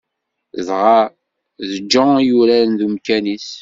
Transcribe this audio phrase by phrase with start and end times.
[0.67, 0.99] Dɣa
[1.69, 3.49] d Jean i yuraren deg umkan-is.